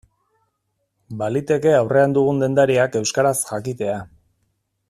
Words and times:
Baliteke 1.19 1.75
aurrean 1.81 2.17
dugun 2.17 2.43
dendariak 2.47 3.01
euskaraz 3.01 3.39
jakitea. 3.51 4.03